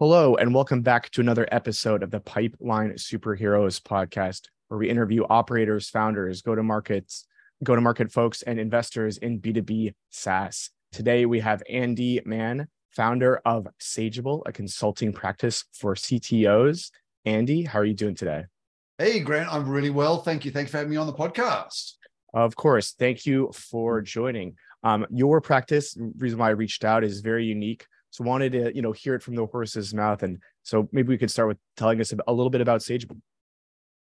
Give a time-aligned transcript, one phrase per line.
[0.00, 5.24] Hello, and welcome back to another episode of the Pipeline Superheroes podcast, where we interview
[5.28, 7.26] operators, founders, go to markets,
[7.62, 10.70] go to market folks, and investors in B2B SaaS.
[10.90, 16.90] Today, we have Andi Mann, founder of Sageable, a consulting practice for CTOs.
[17.26, 18.44] Andi, how are you doing today?
[18.96, 20.22] Hey, Grant, I'm really well.
[20.22, 20.50] Thank you.
[20.50, 21.96] Thanks for having me on the podcast.
[22.32, 22.92] Of course.
[22.92, 24.56] Thank you for joining.
[24.82, 28.82] Um, your practice, reason why I reached out, is very unique so wanted to, you
[28.82, 30.22] know, hear it from the horse's mouth.
[30.22, 33.20] And so maybe we could start with telling us a little bit about Sageable.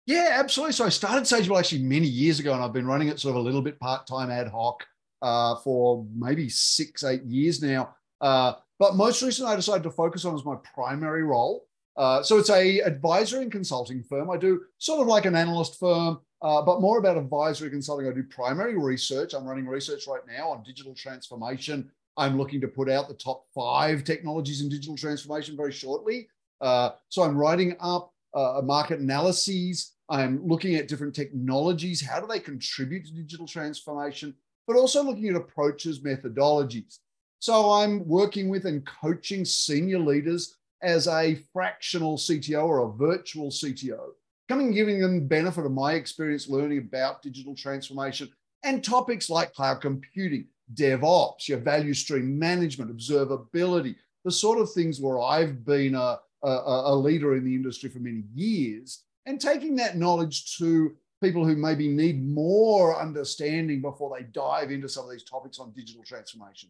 [0.05, 0.73] Yeah, absolutely.
[0.73, 3.41] So I started Sageable actually many years ago, and I've been running it sort of
[3.41, 4.83] a little bit part-time ad hoc
[5.21, 7.95] uh, for maybe six, eight years now.
[8.21, 11.67] Uh, but most recently, I decided to focus on as my primary role.
[11.97, 14.31] Uh, so it's a advisory and consulting firm.
[14.31, 18.07] I do sort of like an analyst firm, uh, but more about advisory consulting.
[18.07, 19.33] I do primary research.
[19.33, 23.45] I'm running research right now on digital transformation I'm looking to put out the top
[23.55, 26.27] five technologies in digital transformation very shortly.
[26.59, 29.93] Uh, so I'm writing up uh, market analyses.
[30.09, 32.05] I'm looking at different technologies.
[32.05, 34.35] How do they contribute to digital transformation?
[34.67, 36.97] But also looking at approaches, methodologies.
[37.39, 43.49] So I'm working with and coaching senior leaders as a fractional CTO or a virtual
[43.49, 44.09] CTO,
[44.49, 48.29] coming and giving them benefit of my experience learning about digital transformation
[48.63, 54.99] and topics like cloud computing, DevOps, your value stream management, observability, the sort of things
[54.99, 59.75] where I've been a, a, a leader in the industry for many years, and taking
[59.77, 65.11] that knowledge to people who maybe need more understanding before they dive into some of
[65.11, 66.69] these topics on digital transformation.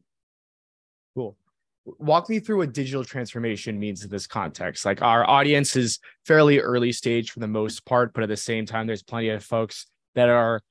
[1.16, 1.38] Cool.
[1.86, 4.86] Walk me through what digital transformation means in this context.
[4.86, 8.66] Like our audience is fairly early stage for the most part, but at the same
[8.66, 10.62] time, there's plenty of folks that are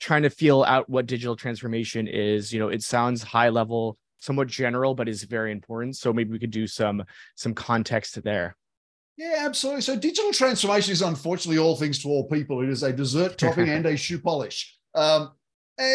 [0.00, 2.52] trying to feel out what digital transformation is.
[2.52, 5.96] You know, it sounds high level, somewhat general, but is very important.
[5.96, 7.04] So maybe we could do some
[7.36, 8.56] some context there.
[9.16, 9.82] Yeah, absolutely.
[9.82, 12.62] So digital transformation is unfortunately all things to all people.
[12.62, 14.76] It is a dessert topping and a shoe polish.
[14.94, 15.32] Um,
[15.76, 15.86] uh,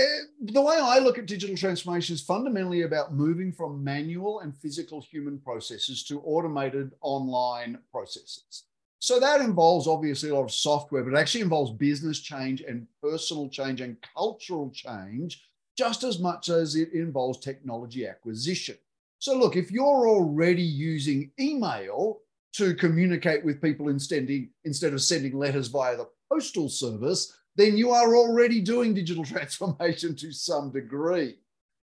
[0.42, 5.02] the way I look at digital transformation is fundamentally about moving from manual and physical
[5.02, 8.66] human processes to automated online processes.
[9.00, 12.86] So that involves obviously a lot of software, but it actually involves business change and
[13.02, 15.42] personal change and cultural change
[15.78, 18.76] just as much as it involves technology acquisition.
[19.20, 22.20] So, look, if you're already using email
[22.54, 24.30] to communicate with people instead,
[24.66, 30.16] instead of sending letters via the postal service, then you are already doing digital transformation
[30.18, 31.36] to some degree.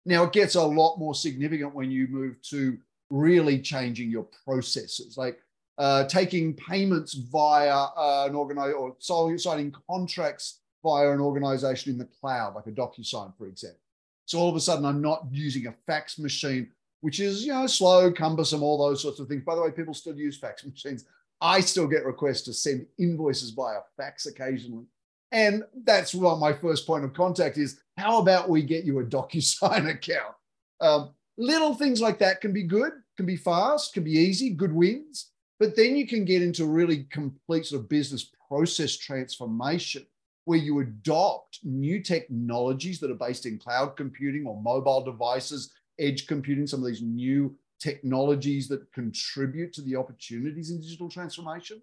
[0.05, 2.77] Now, it gets a lot more significant when you move to
[3.11, 5.17] really changing your processes.
[5.17, 5.39] Like
[5.79, 12.09] uh, taking payments via uh, an organization or signing contracts via an organization in the
[12.21, 13.81] cloud, like a DocuSign, for example.
[14.27, 16.69] So all of a sudden, I'm not using a fax machine,
[17.01, 19.45] which is you know slow, cumbersome, all those sorts of things.
[19.45, 21.07] By the way, people still use fax machines.
[21.41, 24.87] I still get requests to send invoices via fax occasionally.
[25.31, 27.81] And that's what my first point of contact is.
[27.97, 30.35] How about we get you a DocuSign account?
[30.81, 34.73] Um, little things like that can be good, can be fast, can be easy, good
[34.73, 35.31] wins.
[35.59, 40.07] But then you can get into really complete sort of business process transformation
[40.45, 46.27] where you adopt new technologies that are based in cloud computing or mobile devices, edge
[46.27, 51.83] computing, some of these new technologies that contribute to the opportunities in digital transformation.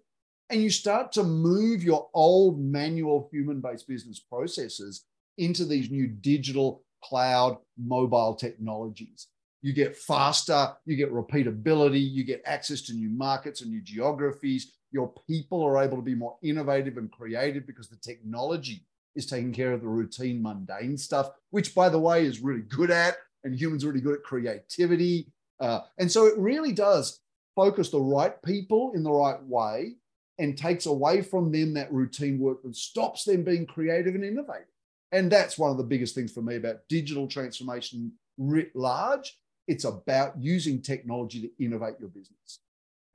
[0.50, 5.04] And you start to move your old manual human based business processes
[5.38, 9.28] into these new digital cloud mobile technologies
[9.62, 14.72] you get faster, you get repeatability, you get access to new markets and new geographies.
[14.92, 19.52] Your people are able to be more innovative and creative because the technology is taking
[19.52, 23.54] care of the routine, mundane stuff, which, by the way, is really good at, and
[23.54, 25.32] humans are really good at creativity.
[25.58, 27.20] Uh, and so it really does
[27.54, 29.96] focus the right people in the right way
[30.38, 34.66] and takes away from them that routine work and stops them being creative and innovative.
[35.12, 39.84] And that's one of the biggest things for me about digital transformation writ large it's
[39.84, 42.60] about using technology to innovate your business.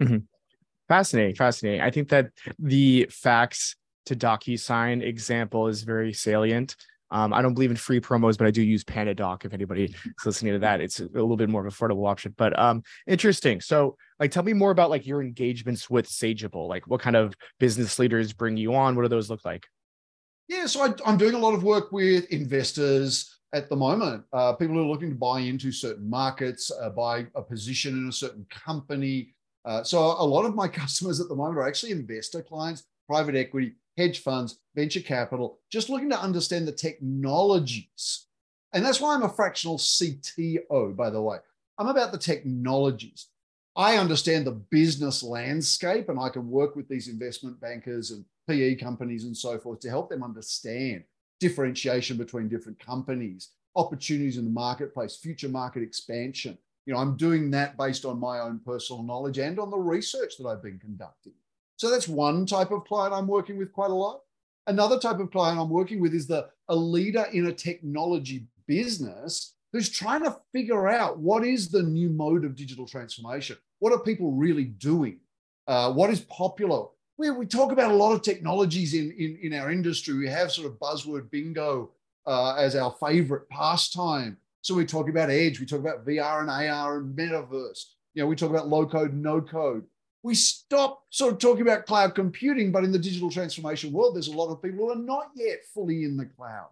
[0.02, 0.18] Mm-hmm.
[0.88, 1.82] Fascinating, fascinating.
[1.82, 3.76] I think that the fax
[4.08, 6.76] to DocuSign example is very salient.
[7.12, 9.44] Um, I don't believe in free promos, but I do use PandaDoc.
[9.44, 12.34] If anybody is listening to that, it's a little bit more of an affordable option.
[12.38, 13.60] But um, interesting.
[13.60, 16.70] So, like, tell me more about like your engagements with Sageable.
[16.70, 18.96] Like, what kind of business leaders bring you on?
[18.96, 19.66] What do those look like?
[20.48, 24.24] Yeah, so I, I'm doing a lot of work with investors, at the moment.
[24.34, 28.14] Uh, people are looking to buy into certain markets, uh, buy a position in a
[28.14, 29.34] certain company.
[29.66, 33.36] Uh, so a lot of my customers at the moment are actually investor clients, private
[33.36, 38.28] equity, hedge funds, venture capital, just looking to understand the technologies.
[38.74, 41.38] And that's why I'm a fractional CTO, by the way.
[41.78, 43.28] I'm about the technologies.
[43.76, 48.76] I understand the business landscape and I can work with these investment bankers and PE
[48.76, 51.04] companies and so forth to help them understand
[51.42, 56.58] differentiation between different companies, opportunities in the marketplace, future market expansion.
[56.86, 60.38] You know, I'm doing that based on my own personal knowledge and on the research
[60.38, 61.34] that I've been conducting.
[61.76, 64.22] So that's one type of client I'm working with quite a lot.
[64.68, 69.56] Another type of client I'm working with is the a leader in a technology business
[69.74, 73.58] who's trying to figure out what is the new mode of digital transformation.
[73.80, 75.20] What are people really doing?
[75.68, 76.86] Uh, what is popular?
[77.22, 80.18] We, we talk about a lot of technologies in, in, in our industry.
[80.18, 81.92] We have sort of buzzword bingo
[82.26, 84.38] uh, as our favorite pastime.
[84.62, 87.86] So we talk about edge, we talk about VR and AR and metaverse.
[88.16, 89.84] You know, we talk about low code, no code.
[90.24, 94.28] We stop sort of talking about cloud computing, but in the digital transformation world, there's
[94.28, 96.70] a lot of people who are not yet fully in the cloud.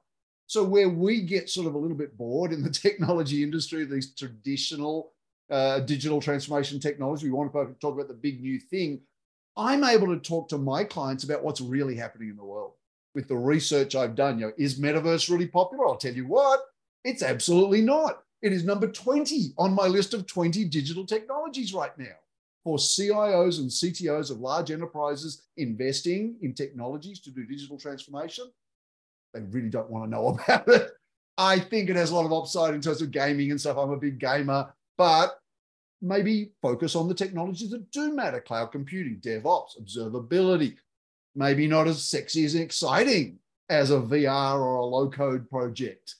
[0.48, 4.16] So where we get sort of a little bit bored in the technology industry, these
[4.16, 5.12] traditional
[5.52, 9.02] uh, digital transformation technology, we want to talk about the big new thing.
[9.58, 12.74] I'm able to talk to my clients about what's really happening in the world
[13.16, 14.40] with the research I've done.
[14.40, 15.88] You know, is metaverse really popular?
[15.88, 16.62] I'll tell you what,
[17.04, 18.24] it's absolutely not.
[18.42, 22.16] It is number 20 on my list of 20 digital technologies right now
[22.64, 28.46] for CIOs and CTOs of large enterprises investing in technologies to do digital transformation.
[29.34, 30.92] They really don't want to know about it.
[31.38, 33.78] I think it has a lot of upside in terms of gaming and stuff.
[33.78, 35.39] I'm a big gamer, but
[36.02, 40.76] maybe focus on the technologies that do matter cloud computing, DevOps, observability.
[41.36, 46.16] Maybe not as sexy as exciting as a VR or a low code project,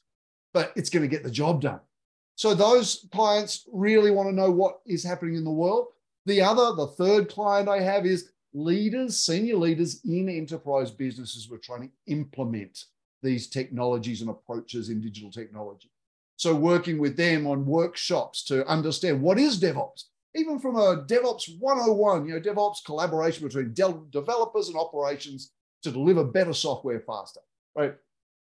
[0.54, 1.80] but it's going to get the job done.
[2.36, 5.88] So those clients really want to know what is happening in the world.
[6.26, 11.56] The other, the third client I have is leaders, senior leaders in enterprise businesses who
[11.56, 12.86] are trying to implement
[13.22, 15.92] these technologies and approaches in digital technology.
[16.40, 20.06] So working with them on workshops to understand what is DevOps,
[20.36, 25.52] even from a DevOps 101, you know, DevOps collaboration between de- developers and operations
[25.84, 27.42] to deliver better software faster,
[27.76, 27.94] right?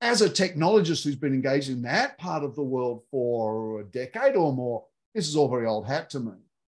[0.01, 4.35] as a technologist who's been engaged in that part of the world for a decade
[4.35, 4.85] or more,
[5.15, 6.33] this is all very old hat to me.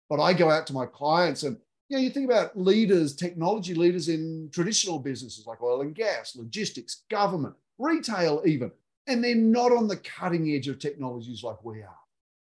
[0.09, 1.57] But I go out to my clients and
[1.89, 6.35] you know, you think about leaders, technology leaders in traditional businesses like oil and gas,
[6.35, 8.71] logistics, government, retail, even,
[9.07, 11.97] and they're not on the cutting edge of technologies like we are.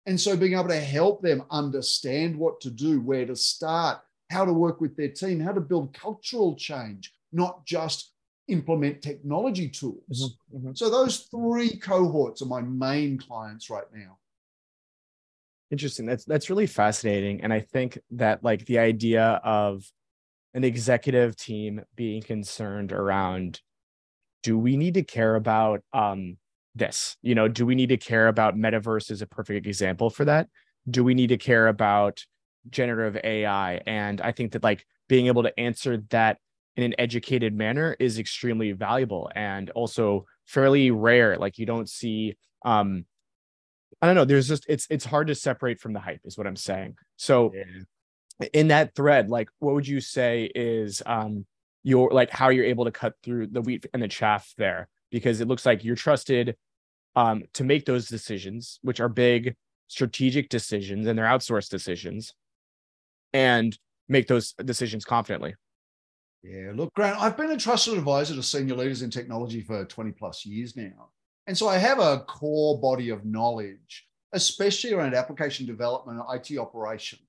[0.07, 3.99] And so being able to help them understand what to do, where to start,
[4.31, 8.13] how to work with their team, how to build cultural change, not just
[8.49, 10.37] implement technology tools.
[10.53, 10.75] Mm-hmm, mm-hmm.
[10.75, 14.19] So those three cohorts are my main clients right now.
[15.73, 16.07] Interesting.
[16.07, 17.43] That's that's really fascinating.
[17.43, 19.85] And I think that like the idea of
[20.55, 23.61] an executive team being concerned around
[24.43, 26.37] do we need to care about um
[26.75, 27.17] this?
[27.23, 30.49] You know, do we need to care about metaverse is a perfect example for that?
[30.88, 32.25] Do we need to care about
[32.71, 33.81] generative AI?
[33.87, 36.38] And I think that like being able to answer that
[36.77, 41.37] in an educated manner is extremely valuable and also fairly rare.
[41.38, 43.06] Like you don't see um
[44.03, 46.47] I don't know, there's just it's it's hard to separate from the hype, is what
[46.47, 46.97] I'm saying.
[47.17, 48.49] So yeah.
[48.53, 51.47] in that thread, like what would you say is um
[51.87, 54.88] your like how you're able to cut through the wheat and the chaff there?
[55.12, 56.56] Because it looks like you're trusted
[57.15, 59.55] um to make those decisions, which are big
[59.87, 62.35] strategic decisions and they're outsourced decisions,
[63.33, 63.79] and
[64.09, 65.55] make those decisions confidently.
[66.43, 70.12] Yeah, look, Grant, I've been a trusted advisor to senior leaders in technology for 20
[70.12, 71.11] plus years now.
[71.47, 76.59] And so I have a core body of knowledge, especially around application development and IT
[76.59, 77.23] operations.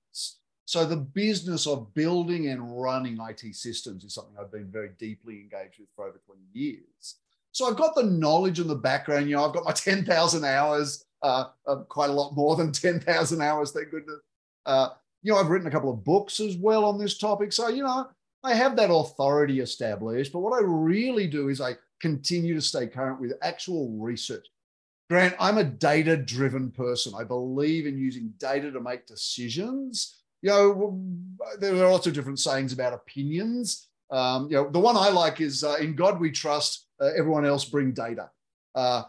[0.68, 5.36] So the business of building and running IT systems is something I've been very deeply
[5.36, 7.14] engaged with for over 20 years.
[7.52, 9.30] So I've got the knowledge and the background.
[9.30, 13.40] You know, I've got my 10,000 hours, uh, uh, quite a lot more than 10,000
[13.40, 14.20] hours, thank goodness.
[14.66, 14.90] Uh,
[15.22, 17.54] you know, I've written a couple of books as well on this topic.
[17.54, 18.06] So, you know,
[18.44, 22.88] I have that authority established, but what I really do is I continue to stay
[22.88, 24.46] current with actual research.
[25.08, 27.14] Grant, I'm a data driven person.
[27.18, 30.17] I believe in using data to make decisions.
[30.42, 31.00] You know,
[31.58, 33.88] there are lots of different sayings about opinions.
[34.10, 37.44] Um, you know, the one I like is uh, in God we trust, uh, everyone
[37.44, 38.30] else bring data.
[38.74, 39.02] Uh,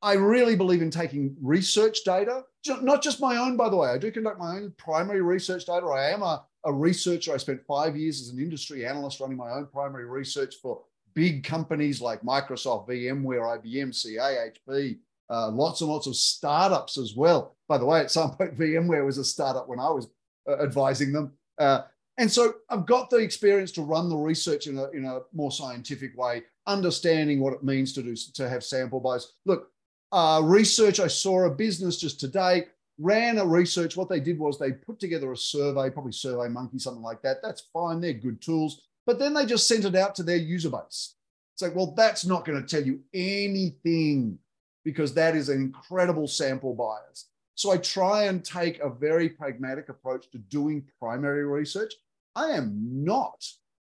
[0.00, 3.90] I really believe in taking research data, not just my own, by the way.
[3.90, 5.86] I do conduct my own primary research data.
[5.86, 7.34] I am a a researcher.
[7.34, 10.82] I spent five years as an industry analyst running my own primary research for
[11.14, 14.98] big companies like Microsoft, VMware, IBM, CA, HP,
[15.30, 17.56] uh, lots and lots of startups as well.
[17.68, 20.08] By the way, at some point, VMware was a startup when I was
[20.48, 21.32] advising them.
[21.58, 21.82] Uh,
[22.18, 25.50] and so I've got the experience to run the research in a, in a more
[25.50, 29.32] scientific way, understanding what it means to do to have sample bias.
[29.46, 29.70] Look,
[30.12, 32.66] uh, research, I saw a business just today
[32.98, 33.96] ran a research.
[33.96, 37.38] What they did was they put together a survey, probably Survey Monkey, something like that.
[37.42, 38.00] That's fine.
[38.00, 38.82] They're good tools.
[39.06, 41.16] But then they just sent it out to their user base.
[41.54, 44.38] It's like, well, that's not going to tell you anything
[44.84, 47.26] because that is an incredible sample bias.
[47.54, 51.92] So I try and take a very pragmatic approach to doing primary research.
[52.34, 53.44] I am not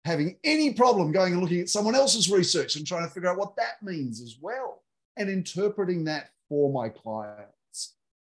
[0.04, 3.38] having any problem going and looking at someone else's research and trying to figure out
[3.38, 4.84] what that means as well
[5.18, 7.96] and interpreting that for my clients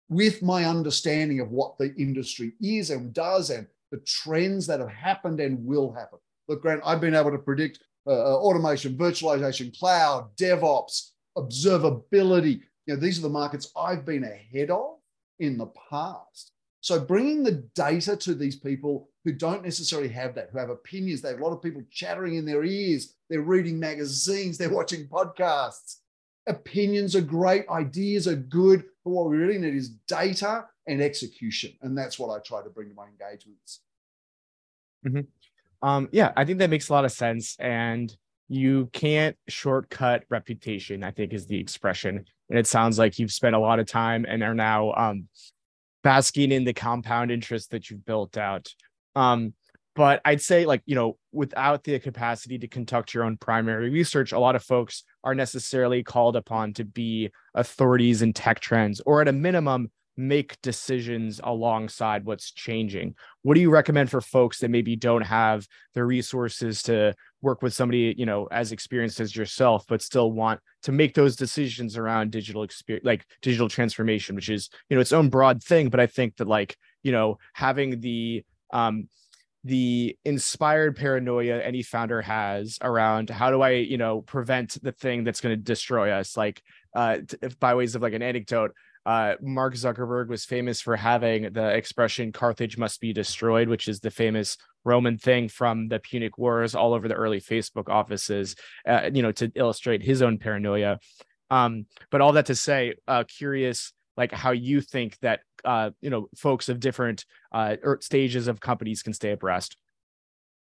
[0.09, 4.91] with my understanding of what the industry is and does and the trends that have
[4.91, 6.19] happened and will happen.
[6.49, 12.61] Look, Grant, I've been able to predict uh, uh automation, virtualization, cloud, DevOps, observability.
[12.87, 14.96] You know, these are the markets I've been ahead of
[15.39, 16.53] in the past.
[16.81, 21.21] So bringing the data to these people who don't necessarily have that, who have opinions,
[21.21, 25.09] they have a lot of people chattering in their ears, they're reading magazines, they're watching
[25.09, 25.97] podcasts.
[26.47, 31.73] Opinions are great, ideas are good, but what we really need is data and execution.
[31.83, 33.81] And that's what I try to bring to my engagements.
[35.05, 35.89] Mm-hmm.
[35.89, 37.57] Um, yeah, I think that makes a lot of sense.
[37.59, 38.17] And
[38.49, 42.25] you can't shortcut reputation, I think is the expression.
[42.49, 45.29] And it sounds like you've spent a lot of time and are now um,
[46.03, 48.73] basking in the compound interest that you've built out.
[49.15, 49.55] Um,
[49.97, 54.33] but I'd say, like, you know, without the capacity to conduct your own primary research,
[54.33, 59.23] a lot of folks are necessarily called upon to be authorities in tech trends, or
[59.23, 63.15] at a minimum, make decisions alongside what's changing.
[63.43, 67.75] What do you recommend for folks that maybe don't have the resources to work with
[67.75, 72.31] somebody, you know, as experienced as yourself, but still want to make those decisions around
[72.31, 75.91] digital experience, like digital transformation, which is, you know, its own broad thing.
[75.91, 79.09] But I think that like, you know, having the um
[79.65, 85.25] the inspired paranoia any founder has around how do I, you know, prevent the thing
[85.25, 86.37] that's going to destroy us.
[86.37, 86.63] Like,
[86.95, 87.19] uh,
[87.59, 88.73] by ways of like an anecdote,
[89.07, 94.01] uh, Mark Zuckerberg was famous for having the expression Carthage must be destroyed, which is
[94.01, 99.09] the famous Roman thing from the Punic Wars all over the early Facebook offices, uh,
[99.15, 100.99] you know, to illustrate his own paranoia.
[101.51, 106.11] Um, but all that to say, uh, curious like how you think that uh, you
[106.11, 109.77] know folks of different uh, er, stages of companies can stay abreast.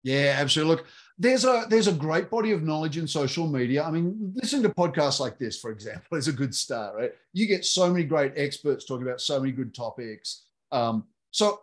[0.02, 0.76] Yeah, absolutely.
[0.76, 0.86] Look,
[1.18, 3.84] there's a there's a great body of knowledge in social media.
[3.84, 7.12] I mean, listening to podcasts like this, for example, is a good start, right?
[7.32, 10.46] You get so many great experts talking about so many good topics.
[10.72, 11.60] Um, so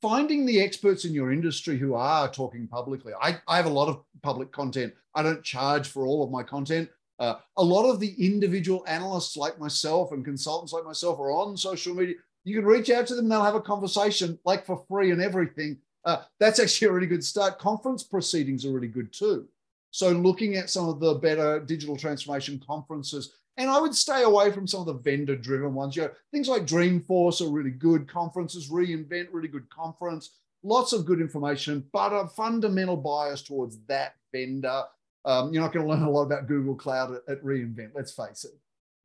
[0.00, 3.12] finding the experts in your industry who are talking publicly.
[3.20, 4.94] I, I have a lot of public content.
[5.14, 6.88] I don't charge for all of my content.
[7.18, 11.56] Uh, a lot of the individual analysts like myself and consultants like myself are on
[11.56, 12.16] social media.
[12.44, 15.78] You can reach out to them, they'll have a conversation like for free and everything
[16.06, 17.58] uh, that's actually a really good start.
[17.58, 19.46] Conference proceedings are really good too.
[19.90, 24.52] So looking at some of the better digital transformation conferences, and I would stay away
[24.52, 25.96] from some of the vendor-driven ones.
[25.96, 28.70] You know, things like Dreamforce are really good conferences.
[28.70, 30.36] reInvent, really good conference.
[30.62, 34.84] Lots of good information, but a fundamental bias towards that vendor.
[35.24, 37.92] Um, you're not going to learn a lot about Google Cloud at, at reInvent.
[37.94, 38.52] Let's face it.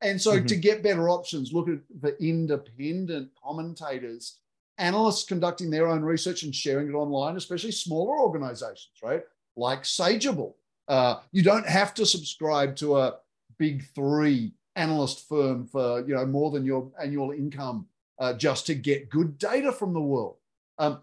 [0.02, 0.46] And so, mm-hmm.
[0.46, 4.38] to get better options, look at the independent commentators
[4.78, 9.22] analysts conducting their own research and sharing it online, especially smaller organizations, right?
[9.56, 10.54] Like Sageable.
[10.88, 13.16] Uh, you don't have to subscribe to a
[13.58, 17.86] big three analyst firm for you know more than your annual income
[18.18, 20.36] uh, just to get good data from the world.
[20.78, 21.00] Um,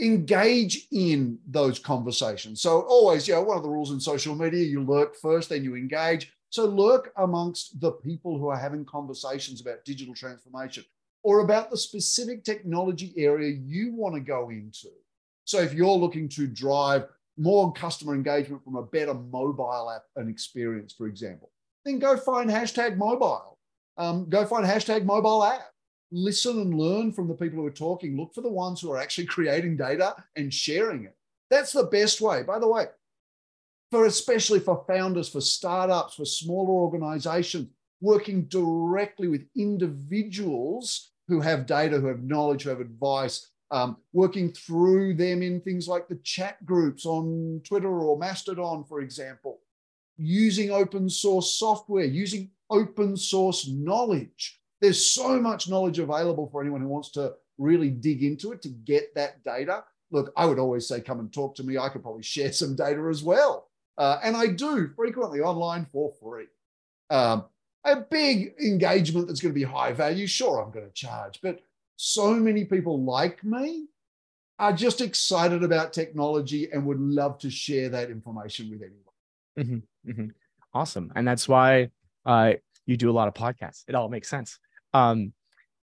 [0.00, 2.60] engage in those conversations.
[2.60, 5.64] So always, you know, one of the rules in social media, you lurk first, then
[5.64, 6.32] you engage.
[6.50, 10.84] So lurk amongst the people who are having conversations about digital transformation
[11.22, 14.88] or about the specific technology area you want to go into.
[15.44, 17.06] So if you're looking to drive
[17.36, 21.50] more customer engagement from a better mobile app and experience, for example,
[21.84, 23.58] then go find hashtag mobile.
[23.96, 25.62] Um, go find hashtag mobile app.
[26.10, 28.16] Listen and learn from the people who are talking.
[28.16, 31.16] Look for the ones who are actually creating data and sharing it.
[31.50, 32.42] That's the best way.
[32.42, 32.86] By the way,
[33.90, 37.68] for especially for founders, for startups, for smaller organizations,
[38.00, 44.50] working directly with individuals who have data, who have knowledge, who have advice, um, working
[44.50, 49.60] through them in things like the chat groups on Twitter or Mastodon, for example,
[50.16, 54.60] using open source software, using open source knowledge.
[54.80, 58.68] There's so much knowledge available for anyone who wants to really dig into it to
[58.68, 59.84] get that data.
[60.10, 61.76] Look, I would always say, come and talk to me.
[61.76, 63.68] I could probably share some data as well.
[63.98, 66.46] Uh, and I do frequently online for free.
[67.10, 67.44] Um,
[67.90, 71.40] a big engagement that's going to be high value, sure, I'm going to charge.
[71.42, 71.60] But
[71.96, 73.86] so many people like me
[74.58, 79.82] are just excited about technology and would love to share that information with anyone.
[80.04, 80.28] Mm-hmm, mm-hmm.
[80.74, 81.12] Awesome.
[81.14, 81.90] And that's why
[82.26, 82.54] uh,
[82.86, 83.84] you do a lot of podcasts.
[83.88, 84.58] It all makes sense.
[84.92, 85.32] Um,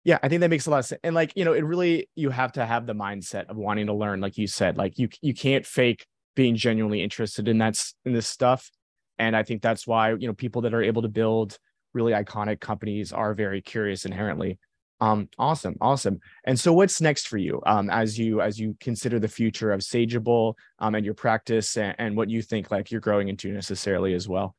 [0.04, 1.02] Yeah, I think that makes a lot of sense.
[1.04, 3.94] And like, you know, it really you have to have the mindset of wanting to
[3.94, 4.78] learn, like you said.
[4.78, 8.72] Like you you can't fake being genuinely interested in that's in this stuff.
[9.20, 11.58] And I think that's why, you know, people that are able to build
[11.98, 14.60] really iconic companies are very curious inherently.
[15.00, 16.20] Um, awesome, awesome.
[16.46, 19.82] And so, what's next for you um, as you as you consider the future of
[19.82, 24.14] Sageable um, and your practice and, and what you think like you're growing into necessarily
[24.14, 24.56] as well?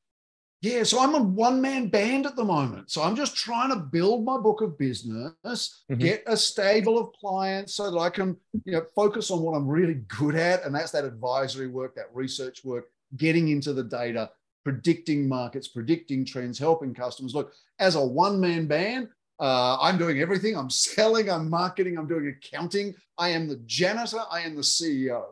[0.60, 2.90] Yeah, so I'm a one man band at the moment.
[2.90, 5.94] So I'm just trying to build my book of business, mm-hmm.
[5.94, 9.68] get a stable of clients so that I can, you know, focus on what I'm
[9.68, 10.64] really good at.
[10.64, 14.30] And that's that advisory work, that research work, getting into the data,
[14.68, 17.34] predicting markets, predicting trends, helping customers.
[17.34, 19.08] Look, as a one man band,
[19.40, 20.54] uh, I'm doing everything.
[20.54, 22.94] I'm selling, I'm marketing, I'm doing accounting.
[23.16, 25.24] I am the janitor, I am the CEO.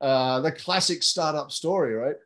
[0.00, 2.16] Uh, the classic startup story, right?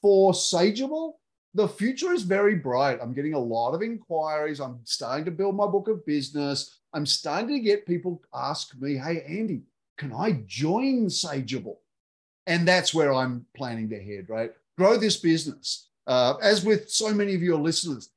[0.00, 1.12] For Sageable,
[1.52, 3.00] the future is very bright.
[3.02, 4.60] I'm getting a lot of inquiries.
[4.60, 6.80] I'm starting to build my book of business.
[6.94, 9.60] I'm starting to get people ask me, hey, Andi,
[9.98, 11.76] can I join Sageable?
[12.46, 14.52] And that's where I'm planning to head, right?
[14.78, 15.90] Grow this business.
[16.06, 18.10] Uh, as with so many of your listeners,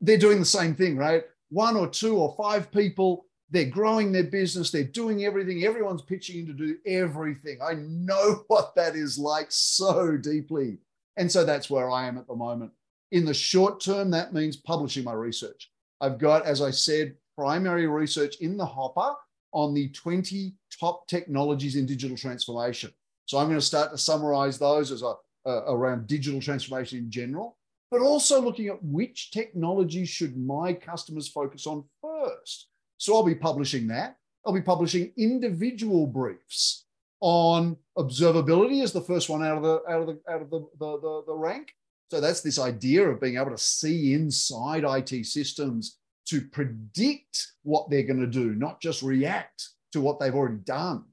[0.00, 1.24] they're doing the same thing, right?
[1.50, 5.64] One or two or five people, they're growing their business, they're doing everything.
[5.64, 7.58] Everyone's pitching in to do everything.
[7.62, 10.78] I know what that is like so deeply.
[11.16, 12.72] And so that's where I am at the moment.
[13.12, 15.70] In the short term, that means publishing my research.
[16.00, 19.14] I've got, as I said, primary research in the hopper
[19.52, 22.92] on the 20 top technologies in digital transformation.
[23.26, 25.02] So I'm going to start to summarize those as
[25.46, 27.56] a, around digital transformation in general,
[27.90, 32.68] but also looking at which technology should my customers focus on first.
[32.98, 34.16] So I'll be publishing that.
[34.44, 36.84] I'll be publishing individual briefs
[37.20, 40.60] on observability as the first one out of the out of the out of the,
[40.78, 41.72] the, the, the rank.
[42.10, 47.90] So that's this idea of being able to see inside IT systems to predict what
[47.90, 51.04] they're going to do, not just react to what they've already done.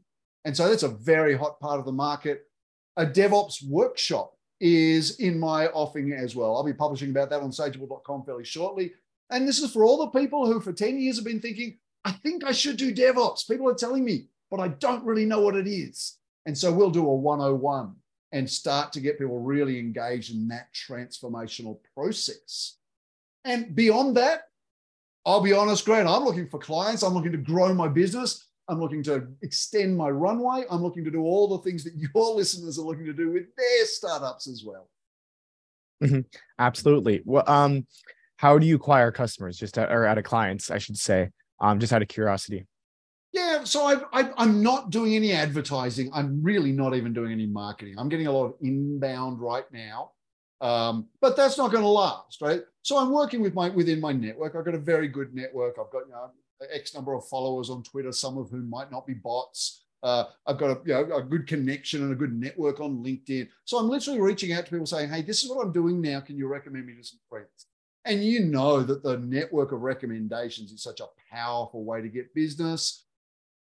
[0.45, 2.43] And so that's a very hot part of the market.
[2.97, 6.56] A DevOps workshop is in my offing as well.
[6.56, 8.93] I'll be publishing about that on sageable.com fairly shortly.
[9.29, 12.12] And this is for all the people who for 10 years have been thinking, I
[12.12, 13.47] think I should do DevOps.
[13.47, 16.17] People are telling me, but I don't really know what it is.
[16.45, 17.95] And so we'll do a 101
[18.32, 22.77] and start to get people really engaged in that transformational process.
[23.45, 24.43] And beyond that,
[25.25, 27.03] I'll be honest, Grant, I'm looking for clients.
[27.03, 28.45] I'm looking to grow my business.
[28.69, 30.63] I'm looking to extend my runway.
[30.69, 33.56] I'm looking to do all the things that your listeners are looking to do with
[33.56, 34.89] their startups as well.
[36.04, 36.21] Mm-hmm.
[36.60, 37.21] Absolutely.
[37.26, 37.86] Well, um,
[38.38, 39.58] how do you acquire customers?
[39.58, 41.30] Just to, or out of clients, I should say.
[41.60, 42.65] Um, just out of curiosity.
[43.32, 46.12] Yeah, so I, I, am not doing any advertising.
[46.13, 47.95] I'm really not even doing any marketing.
[47.97, 50.12] I'm getting a lot of inbound right now,
[50.62, 52.62] um, but that's not going to last, right?
[52.84, 54.56] So I'm working with my within my network.
[54.56, 55.78] I've got a very good network.
[55.80, 56.30] I've got you know,
[56.71, 59.85] X number of followers on Twitter, some of whom might not be bots.
[60.01, 63.47] Uh, I've got a, you know, a good connection and a good network on LinkedIn.
[63.63, 66.19] So I'm literally reaching out to people saying, "Hey, this is what I'm doing now.
[66.19, 67.67] Can you recommend me to some friends?"
[68.05, 72.35] And you know that the network of recommendations is such a powerful way to get
[72.35, 73.05] business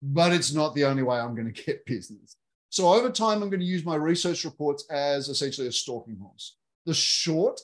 [0.02, 2.38] but it's not the only way I'm going to get business.
[2.70, 6.58] So over time, I'm going to use my research reports as essentially a stalking horse.
[6.86, 7.60] The short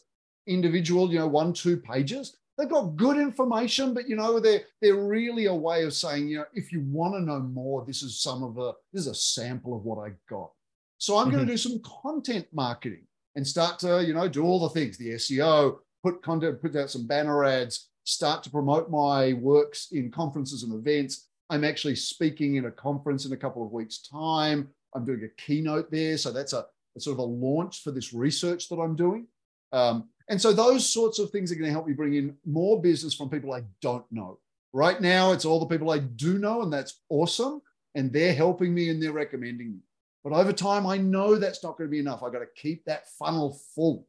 [0.48, 5.04] individual, you know, one, two pages, they've got good information, but you know, they're they're
[5.04, 8.22] really a way of saying, you know, if you want to know more, this is
[8.22, 10.52] some of the this is a sample of what I got.
[10.98, 11.36] So I'm mm-hmm.
[11.38, 14.98] going to do some content marketing and start to, you know, do all the things,
[14.98, 20.12] the SEO, put content, put out some banner ads, start to promote my works in
[20.12, 24.70] conferences and events, I'm actually speaking in a conference in a couple of weeks' time.
[24.96, 26.18] I'm doing a keynote there.
[26.18, 29.28] So that's a, a sort of a launch for this research that I'm doing.
[29.74, 32.82] Um, and so those sorts of things are going to help me bring in more
[32.82, 34.40] business from people I don't know.
[34.72, 37.62] Right now, it's all the people I do know, and that's awesome.
[37.96, 39.80] And they're helping me and they're recommending me.
[40.24, 42.24] But over time, I know that's not going to be enough.
[42.24, 44.08] I've got to keep that funnel full.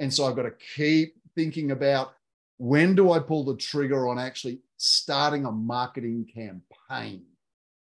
[0.00, 2.14] And so I've got to keep thinking about
[2.58, 7.22] when do I pull the trigger on actually starting a marketing campaign.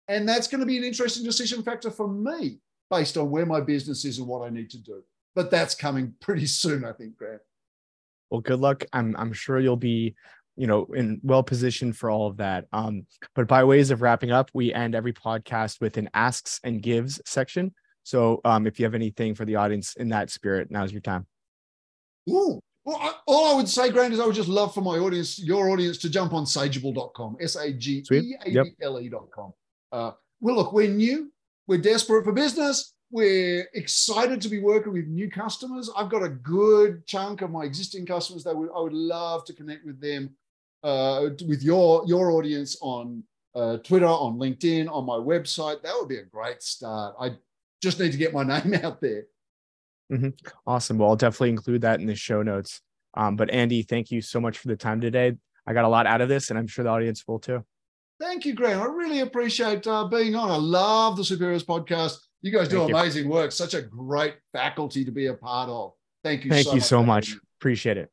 [0.07, 2.61] And that's going to be an interesting decision factor for me
[2.93, 5.03] based on where my business is and what I need to do.
[5.35, 7.41] But that's coming pretty soon, I think, Grant.
[8.33, 8.83] Well, good luck.
[8.95, 10.15] I'm I'm sure you'll be,
[10.57, 12.65] you know, in well positioned for all of that.
[12.73, 16.81] Um, but by ways of wrapping up, we end every podcast with an asks and
[16.81, 17.75] gives section.
[18.05, 21.27] So um, if you have anything for the audience in that spirit, now's your time.
[22.31, 24.97] Ooh, well, I, all I would say, Grant, is I would just love for my
[24.97, 29.53] audience, your audience, to jump on sageable.com, S A G E A B L E.com.
[29.93, 31.31] Uh, well, look, we're new,
[31.67, 35.89] we're desperate for business, we're excited to be working with new customers.
[35.97, 39.53] I've got a good chunk of my existing customers that would, I would love to
[39.53, 40.35] connect with them.
[40.83, 43.23] uh, with your your audience on
[43.55, 45.83] uh, Twitter, on LinkedIn, on my website.
[45.83, 47.15] That would be a great start.
[47.21, 47.37] I
[47.81, 49.25] just need to get my name out there.
[50.13, 50.31] Mm-hmm.
[50.67, 50.99] Awesome.
[50.99, 52.81] Well, I'll definitely include that in the show notes.
[53.15, 55.37] Um, but Andi, thank you so much for the time today.
[55.67, 57.65] I got a lot out of this, and I'm sure the audience will too.
[58.19, 58.81] Thank you, Graham.
[58.81, 60.51] I really appreciate uh, being on.
[60.51, 62.19] I love the Superheroes podcast.
[62.43, 63.31] You guys do amazing you.
[63.31, 63.53] work.
[63.53, 65.93] Such a great faculty to be a part of.
[66.23, 66.51] Thank you.
[66.51, 67.37] Thank so you much so much.
[67.59, 68.12] Appreciate it.